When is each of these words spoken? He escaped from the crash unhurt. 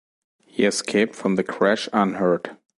He 0.47 0.65
escaped 0.65 1.13
from 1.15 1.35
the 1.35 1.43
crash 1.43 1.87
unhurt. 1.93 2.57